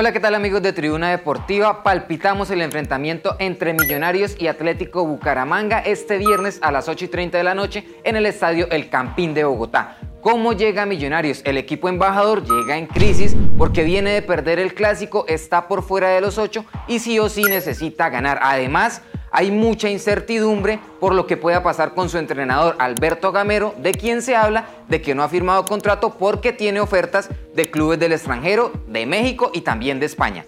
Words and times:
Hola, 0.00 0.12
¿qué 0.12 0.20
tal 0.20 0.34
amigos 0.34 0.62
de 0.62 0.72
Tribuna 0.72 1.10
Deportiva? 1.10 1.82
Palpitamos 1.82 2.50
el 2.50 2.62
enfrentamiento 2.62 3.36
entre 3.38 3.74
Millonarios 3.74 4.34
y 4.38 4.46
Atlético 4.46 5.04
Bucaramanga 5.04 5.80
este 5.80 6.16
viernes 6.16 6.58
a 6.62 6.72
las 6.72 6.88
8 6.88 7.04
y 7.04 7.08
30 7.08 7.36
de 7.36 7.44
la 7.44 7.54
noche 7.54 7.86
en 8.02 8.16
el 8.16 8.24
estadio 8.24 8.66
El 8.70 8.88
Campín 8.88 9.34
de 9.34 9.44
Bogotá. 9.44 9.98
¿Cómo 10.22 10.54
llega 10.54 10.86
Millonarios? 10.86 11.42
El 11.44 11.58
equipo 11.58 11.90
embajador 11.90 12.42
llega 12.42 12.78
en 12.78 12.86
crisis 12.86 13.36
porque 13.58 13.84
viene 13.84 14.12
de 14.12 14.22
perder 14.22 14.58
el 14.58 14.72
clásico, 14.72 15.26
está 15.28 15.68
por 15.68 15.82
fuera 15.82 16.08
de 16.08 16.22
los 16.22 16.38
8 16.38 16.64
y 16.88 17.00
sí 17.00 17.18
o 17.18 17.28
sí 17.28 17.42
necesita 17.42 18.08
ganar. 18.08 18.38
Además, 18.40 19.02
hay 19.30 19.50
mucha 19.50 19.88
incertidumbre 19.88 20.78
por 20.98 21.14
lo 21.14 21.26
que 21.26 21.36
pueda 21.36 21.62
pasar 21.62 21.94
con 21.94 22.08
su 22.08 22.18
entrenador 22.18 22.76
Alberto 22.78 23.32
Gamero, 23.32 23.74
de 23.78 23.92
quien 23.92 24.22
se 24.22 24.36
habla 24.36 24.66
de 24.88 25.00
que 25.00 25.14
no 25.14 25.22
ha 25.22 25.28
firmado 25.28 25.64
contrato 25.64 26.16
porque 26.18 26.52
tiene 26.52 26.80
ofertas 26.80 27.28
de 27.54 27.70
clubes 27.70 27.98
del 27.98 28.12
extranjero, 28.12 28.72
de 28.86 29.06
México 29.06 29.50
y 29.54 29.62
también 29.62 30.00
de 30.00 30.06
España. 30.06 30.46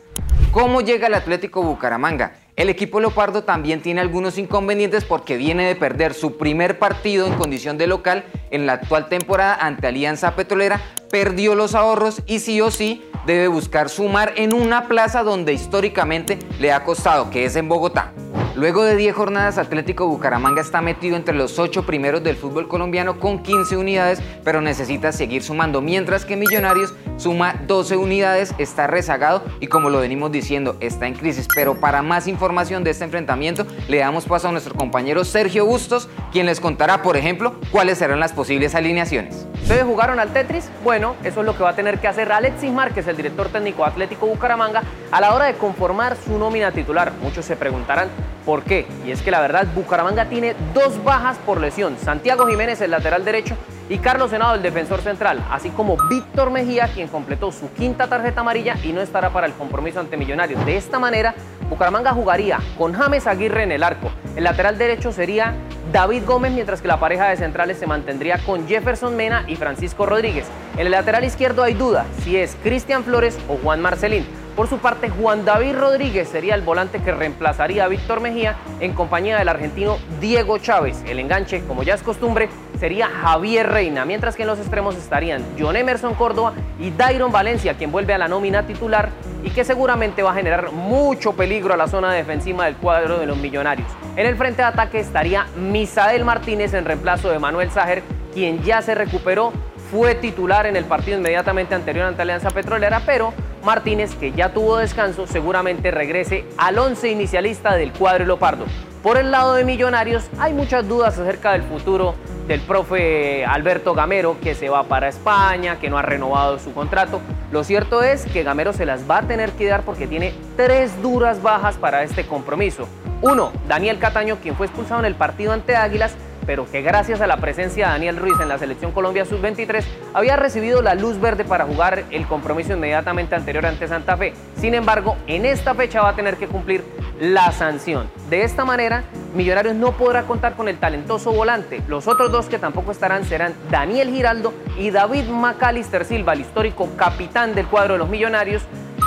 ¿Cómo 0.50 0.82
llega 0.82 1.06
el 1.06 1.14
Atlético 1.14 1.62
Bucaramanga? 1.62 2.34
El 2.56 2.68
equipo 2.68 3.00
Leopardo 3.00 3.44
también 3.44 3.80
tiene 3.80 4.02
algunos 4.02 4.36
inconvenientes 4.36 5.04
porque 5.04 5.38
viene 5.38 5.66
de 5.66 5.74
perder 5.74 6.12
su 6.12 6.36
primer 6.36 6.78
partido 6.78 7.26
en 7.26 7.32
condición 7.34 7.78
de 7.78 7.86
local 7.86 8.24
en 8.50 8.66
la 8.66 8.74
actual 8.74 9.08
temporada 9.08 9.54
ante 9.54 9.86
Alianza 9.86 10.36
Petrolera, 10.36 10.82
perdió 11.10 11.54
los 11.54 11.74
ahorros 11.74 12.22
y 12.26 12.40
sí 12.40 12.60
o 12.60 12.70
sí 12.70 13.02
debe 13.24 13.48
buscar 13.48 13.88
sumar 13.88 14.34
en 14.36 14.52
una 14.52 14.88
plaza 14.88 15.22
donde 15.22 15.54
históricamente 15.54 16.38
le 16.60 16.72
ha 16.72 16.84
costado, 16.84 17.30
que 17.30 17.46
es 17.46 17.56
en 17.56 17.70
Bogotá. 17.70 18.12
Luego 18.54 18.84
de 18.84 18.96
10 18.96 19.14
jornadas, 19.16 19.56
Atlético 19.56 20.06
Bucaramanga 20.06 20.60
está 20.60 20.82
metido 20.82 21.16
entre 21.16 21.34
los 21.34 21.58
8 21.58 21.86
primeros 21.86 22.22
del 22.22 22.36
fútbol 22.36 22.68
colombiano 22.68 23.18
con 23.18 23.42
15 23.42 23.78
unidades, 23.78 24.20
pero 24.44 24.60
necesita 24.60 25.10
seguir 25.10 25.42
sumando, 25.42 25.80
mientras 25.80 26.26
que 26.26 26.36
Millonarios 26.36 26.92
suma 27.16 27.54
12 27.66 27.96
unidades, 27.96 28.54
está 28.58 28.86
rezagado 28.86 29.42
y 29.60 29.68
como 29.68 29.88
lo 29.88 30.00
venimos 30.00 30.30
diciendo, 30.32 30.76
está 30.80 31.06
en 31.06 31.14
crisis. 31.14 31.48
Pero 31.54 31.76
para 31.76 32.02
más 32.02 32.26
información 32.26 32.84
de 32.84 32.90
este 32.90 33.04
enfrentamiento, 33.04 33.66
le 33.88 33.98
damos 33.98 34.26
paso 34.26 34.48
a 34.48 34.52
nuestro 34.52 34.74
compañero 34.74 35.24
Sergio 35.24 35.64
Bustos, 35.64 36.10
quien 36.30 36.44
les 36.44 36.60
contará, 36.60 37.00
por 37.02 37.16
ejemplo, 37.16 37.54
cuáles 37.70 37.98
serán 37.98 38.20
las 38.20 38.34
posibles 38.34 38.74
alineaciones. 38.74 39.46
¿Ustedes 39.62 39.84
jugaron 39.84 40.18
al 40.18 40.32
Tetris? 40.32 40.68
Bueno, 40.82 41.14
eso 41.22 41.40
es 41.40 41.46
lo 41.46 41.56
que 41.56 41.62
va 41.62 41.70
a 41.70 41.76
tener 41.76 42.00
que 42.00 42.08
hacer 42.08 42.32
Alexis 42.32 42.72
Márquez, 42.72 43.06
el 43.06 43.16
director 43.16 43.48
técnico 43.48 43.84
Atlético 43.84 44.26
Bucaramanga, 44.26 44.82
a 45.10 45.20
la 45.20 45.34
hora 45.34 45.46
de 45.46 45.54
conformar 45.54 46.16
su 46.16 46.36
nómina 46.36 46.72
titular. 46.72 47.12
Muchos 47.22 47.44
se 47.44 47.56
preguntarán 47.56 48.08
¿Por 48.44 48.64
qué? 48.64 48.86
Y 49.06 49.12
es 49.12 49.22
que 49.22 49.30
la 49.30 49.40
verdad, 49.40 49.68
Bucaramanga 49.72 50.24
tiene 50.24 50.56
dos 50.74 51.02
bajas 51.04 51.38
por 51.38 51.60
lesión. 51.60 51.96
Santiago 51.96 52.46
Jiménez, 52.46 52.80
el 52.80 52.90
lateral 52.90 53.24
derecho, 53.24 53.56
y 53.88 53.98
Carlos 53.98 54.30
Senado, 54.30 54.54
el 54.54 54.62
defensor 54.62 55.00
central, 55.00 55.44
así 55.50 55.70
como 55.70 55.96
Víctor 56.08 56.50
Mejía, 56.50 56.88
quien 56.88 57.08
completó 57.08 57.52
su 57.52 57.72
quinta 57.72 58.08
tarjeta 58.08 58.40
amarilla 58.40 58.76
y 58.82 58.92
no 58.92 59.00
estará 59.00 59.30
para 59.30 59.46
el 59.46 59.52
compromiso 59.52 60.00
ante 60.00 60.16
Millonarios. 60.16 60.64
De 60.64 60.76
esta 60.76 60.98
manera, 60.98 61.34
Bucaramanga 61.68 62.12
jugaría 62.12 62.58
con 62.76 62.94
James 62.94 63.26
Aguirre 63.26 63.62
en 63.62 63.72
el 63.72 63.82
arco. 63.82 64.10
El 64.34 64.44
lateral 64.44 64.76
derecho 64.76 65.12
sería 65.12 65.54
David 65.90 66.24
Gómez, 66.26 66.52
mientras 66.52 66.80
que 66.80 66.88
la 66.88 67.00
pareja 67.00 67.28
de 67.28 67.36
centrales 67.36 67.78
se 67.78 67.86
mantendría 67.86 68.38
con 68.38 68.68
Jefferson 68.68 69.16
Mena 69.16 69.44
y 69.48 69.56
Francisco 69.56 70.06
Rodríguez. 70.06 70.46
En 70.74 70.86
el 70.86 70.92
lateral 70.92 71.24
izquierdo 71.24 71.62
hay 71.62 71.74
duda 71.74 72.06
si 72.22 72.36
es 72.36 72.56
Cristian 72.62 73.04
Flores 73.04 73.38
o 73.48 73.56
Juan 73.56 73.80
Marcelín. 73.80 74.26
Por 74.54 74.68
su 74.68 74.78
parte, 74.78 75.08
Juan 75.08 75.46
David 75.46 75.76
Rodríguez 75.76 76.28
sería 76.28 76.54
el 76.54 76.60
volante 76.60 76.98
que 76.98 77.12
reemplazaría 77.12 77.84
a 77.84 77.88
Víctor 77.88 78.20
Mejía 78.20 78.56
en 78.80 78.92
compañía 78.92 79.38
del 79.38 79.48
argentino 79.48 79.96
Diego 80.20 80.58
Chávez. 80.58 81.02
El 81.06 81.18
enganche, 81.18 81.64
como 81.66 81.82
ya 81.82 81.94
es 81.94 82.02
costumbre, 82.02 82.50
sería 82.82 83.06
Javier 83.06 83.68
Reina, 83.68 84.04
mientras 84.04 84.34
que 84.34 84.42
en 84.42 84.48
los 84.48 84.58
extremos 84.58 84.96
estarían 84.96 85.46
John 85.56 85.76
Emerson 85.76 86.16
Córdoba 86.16 86.52
y 86.80 86.90
Dairon 86.90 87.30
Valencia, 87.30 87.74
quien 87.74 87.92
vuelve 87.92 88.12
a 88.12 88.18
la 88.18 88.26
nómina 88.26 88.66
titular 88.66 89.10
y 89.44 89.50
que 89.50 89.62
seguramente 89.62 90.24
va 90.24 90.32
a 90.32 90.34
generar 90.34 90.72
mucho 90.72 91.34
peligro 91.34 91.74
a 91.74 91.76
la 91.76 91.86
zona 91.86 92.12
defensiva 92.12 92.64
del 92.64 92.74
cuadro 92.74 93.20
de 93.20 93.26
los 93.26 93.36
millonarios. 93.36 93.86
En 94.16 94.26
el 94.26 94.34
frente 94.34 94.62
de 94.62 94.68
ataque 94.68 94.98
estaría 94.98 95.46
Misael 95.56 96.24
Martínez 96.24 96.74
en 96.74 96.84
reemplazo 96.84 97.30
de 97.30 97.38
Manuel 97.38 97.70
Ságer, 97.70 98.02
quien 98.34 98.64
ya 98.64 98.82
se 98.82 98.96
recuperó, 98.96 99.52
fue 99.92 100.16
titular 100.16 100.66
en 100.66 100.74
el 100.74 100.84
partido 100.84 101.18
inmediatamente 101.18 101.76
anterior 101.76 102.06
ante 102.06 102.22
Alianza 102.22 102.50
Petrolera, 102.50 103.02
pero 103.06 103.32
Martínez, 103.62 104.14
que 104.16 104.32
ya 104.32 104.52
tuvo 104.52 104.76
descanso, 104.76 105.26
seguramente 105.26 105.90
regrese 105.90 106.44
al 106.56 106.78
once 106.78 107.10
inicialista 107.10 107.74
del 107.74 107.92
cuadro 107.92 108.24
Lopardo. 108.24 108.64
Por 109.02 109.16
el 109.16 109.30
lado 109.30 109.54
de 109.54 109.64
Millonarios 109.64 110.28
hay 110.38 110.52
muchas 110.52 110.86
dudas 110.86 111.18
acerca 111.18 111.52
del 111.52 111.62
futuro 111.62 112.14
del 112.46 112.60
profe 112.60 113.44
Alberto 113.44 113.94
Gamero, 113.94 114.36
que 114.40 114.54
se 114.54 114.68
va 114.68 114.84
para 114.84 115.08
España, 115.08 115.78
que 115.80 115.90
no 115.90 115.98
ha 115.98 116.02
renovado 116.02 116.58
su 116.58 116.72
contrato. 116.72 117.20
Lo 117.50 117.64
cierto 117.64 118.02
es 118.02 118.26
que 118.26 118.42
Gamero 118.44 118.72
se 118.72 118.86
las 118.86 119.10
va 119.10 119.18
a 119.18 119.22
tener 119.22 119.52
que 119.52 119.66
dar 119.66 119.82
porque 119.82 120.06
tiene 120.06 120.34
tres 120.56 121.02
duras 121.02 121.42
bajas 121.42 121.76
para 121.76 122.02
este 122.04 122.24
compromiso. 122.26 122.86
Uno, 123.22 123.52
Daniel 123.68 123.98
Cataño, 123.98 124.38
quien 124.42 124.56
fue 124.56 124.66
expulsado 124.66 125.00
en 125.00 125.06
el 125.06 125.14
partido 125.14 125.52
ante 125.52 125.76
Águilas, 125.76 126.14
pero 126.46 126.70
que 126.70 126.82
gracias 126.82 127.20
a 127.20 127.26
la 127.26 127.36
presencia 127.36 127.86
de 127.86 127.92
Daniel 127.92 128.16
Ruiz 128.16 128.38
en 128.40 128.48
la 128.48 128.58
selección 128.58 128.92
Colombia 128.92 129.24
Sub-23 129.24 129.84
había 130.14 130.36
recibido 130.36 130.82
la 130.82 130.94
luz 130.94 131.20
verde 131.20 131.44
para 131.44 131.64
jugar 131.64 132.04
el 132.10 132.26
compromiso 132.26 132.72
inmediatamente 132.72 133.34
anterior 133.34 133.66
ante 133.66 133.88
Santa 133.88 134.16
Fe. 134.16 134.34
Sin 134.56 134.74
embargo, 134.74 135.16
en 135.26 135.44
esta 135.44 135.74
fecha 135.74 136.02
va 136.02 136.10
a 136.10 136.16
tener 136.16 136.36
que 136.36 136.48
cumplir 136.48 136.84
la 137.20 137.52
sanción. 137.52 138.10
De 138.30 138.44
esta 138.44 138.64
manera, 138.64 139.04
Millonarios 139.34 139.74
no 139.74 139.92
podrá 139.92 140.24
contar 140.24 140.56
con 140.56 140.68
el 140.68 140.78
talentoso 140.78 141.32
volante. 141.32 141.82
Los 141.88 142.06
otros 142.06 142.30
dos 142.30 142.46
que 142.46 142.58
tampoco 142.58 142.92
estarán 142.92 143.24
serán 143.24 143.54
Daniel 143.70 144.10
Giraldo 144.10 144.52
y 144.78 144.90
David 144.90 145.28
Macalister 145.28 146.04
Silva, 146.04 146.34
el 146.34 146.40
histórico 146.40 146.88
capitán 146.96 147.54
del 147.54 147.66
cuadro 147.66 147.94
de 147.94 147.98
los 147.98 148.08
Millonarios, 148.08 148.62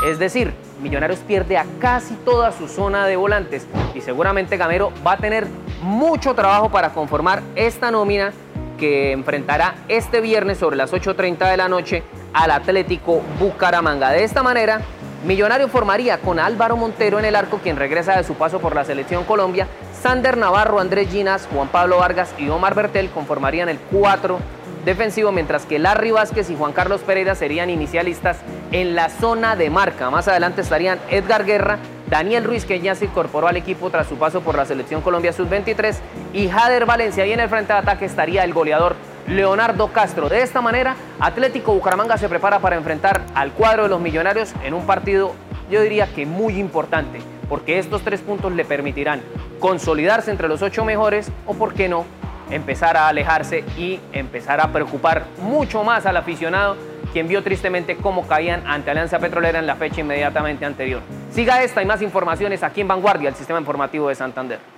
es 0.07 0.17
decir, 0.17 0.53
Millonarios 0.81 1.19
pierde 1.19 1.57
a 1.57 1.65
casi 1.79 2.15
toda 2.15 2.51
su 2.51 2.67
zona 2.67 3.07
de 3.07 3.15
volantes 3.15 3.65
y 3.93 4.01
seguramente 4.01 4.57
Gamero 4.57 4.91
va 5.05 5.13
a 5.13 5.17
tener 5.17 5.47
mucho 5.81 6.33
trabajo 6.33 6.69
para 6.69 6.89
conformar 6.93 7.41
esta 7.55 7.91
nómina 7.91 8.33
que 8.77 9.11
enfrentará 9.11 9.75
este 9.87 10.19
viernes 10.19 10.57
sobre 10.57 10.75
las 10.75 10.91
8.30 10.91 11.49
de 11.49 11.57
la 11.57 11.69
noche 11.69 12.03
al 12.33 12.51
Atlético 12.51 13.21
Bucaramanga. 13.39 14.09
De 14.09 14.23
esta 14.23 14.43
manera, 14.43 14.81
Millonario 15.25 15.69
formaría 15.69 16.19
con 16.19 16.39
Álvaro 16.39 16.77
Montero 16.77 17.17
en 17.17 17.25
el 17.25 17.35
arco, 17.35 17.59
quien 17.59 17.77
regresa 17.77 18.17
de 18.17 18.23
su 18.23 18.35
paso 18.35 18.59
por 18.59 18.75
la 18.75 18.83
selección 18.83 19.23
Colombia, 19.23 19.67
Sander 19.99 20.37
Navarro, 20.37 20.79
Andrés 20.79 21.09
Ginas, 21.09 21.47
Juan 21.51 21.69
Pablo 21.69 21.97
Vargas 21.97 22.35
y 22.37 22.49
Omar 22.49 22.75
Bertel 22.75 23.09
conformarían 23.09 23.69
el 23.69 23.79
4 23.79 24.37
defensivo, 24.85 25.31
mientras 25.31 25.65
que 25.65 25.79
Larry 25.79 26.11
Vázquez 26.11 26.49
y 26.49 26.55
Juan 26.55 26.71
Carlos 26.71 27.01
Pereira 27.01 27.35
serían 27.35 27.69
inicialistas 27.69 28.37
en 28.71 28.95
la 28.95 29.09
zona 29.09 29.55
de 29.55 29.69
marca. 29.69 30.09
Más 30.09 30.27
adelante 30.27 30.61
estarían 30.61 30.99
Edgar 31.09 31.43
Guerra, 31.43 31.79
Daniel 32.09 32.43
Ruiz, 32.43 32.65
que 32.65 32.79
ya 32.79 32.93
se 32.93 33.05
incorporó 33.05 33.47
al 33.47 33.57
equipo 33.57 33.89
tras 33.89 34.07
su 34.07 34.15
paso 34.15 34.41
por 34.41 34.55
la 34.55 34.65
selección 34.65 35.01
Colombia 35.01 35.33
Sub-23, 35.33 35.95
y 36.33 36.47
Jader 36.47 36.85
Valencia. 36.85 37.25
Y 37.25 37.33
en 37.33 37.39
el 37.39 37.49
frente 37.49 37.73
de 37.73 37.79
ataque 37.79 38.05
estaría 38.05 38.43
el 38.43 38.53
goleador 38.53 38.95
Leonardo 39.27 39.91
Castro. 39.91 40.29
De 40.29 40.43
esta 40.43 40.61
manera, 40.61 40.95
Atlético 41.19 41.73
Bucaramanga 41.73 42.17
se 42.17 42.29
prepara 42.29 42.59
para 42.59 42.75
enfrentar 42.75 43.21
al 43.33 43.51
cuadro 43.53 43.83
de 43.83 43.89
los 43.89 43.99
millonarios 43.99 44.53
en 44.63 44.75
un 44.75 44.85
partido, 44.85 45.33
yo 45.71 45.81
diría 45.81 46.05
que 46.13 46.27
muy 46.27 46.59
importante, 46.59 47.19
porque 47.49 47.79
estos 47.79 48.03
tres 48.03 48.21
puntos 48.21 48.51
le 48.51 48.65
permitirán 48.65 49.21
consolidarse 49.59 50.29
entre 50.29 50.47
los 50.47 50.61
ocho 50.61 50.85
mejores 50.85 51.31
o, 51.47 51.55
por 51.55 51.73
qué 51.73 51.89
no, 51.89 52.05
empezar 52.49 52.97
a 52.97 53.07
alejarse 53.07 53.63
y 53.77 53.99
empezar 54.13 54.59
a 54.61 54.71
preocupar 54.71 55.25
mucho 55.41 55.83
más 55.83 56.05
al 56.05 56.17
aficionado, 56.17 56.77
quien 57.13 57.27
vio 57.27 57.43
tristemente 57.43 57.95
cómo 57.95 58.27
caían 58.27 58.65
ante 58.67 58.91
Alianza 58.91 59.19
Petrolera 59.19 59.59
en 59.59 59.67
la 59.67 59.75
fecha 59.75 60.01
inmediatamente 60.01 60.65
anterior. 60.65 61.01
Siga 61.31 61.63
esta 61.63 61.81
y 61.81 61.85
más 61.85 62.01
informaciones 62.01 62.63
aquí 62.63 62.81
en 62.81 62.87
Vanguardia, 62.87 63.29
el 63.29 63.35
Sistema 63.35 63.59
Informativo 63.59 64.09
de 64.09 64.15
Santander. 64.15 64.74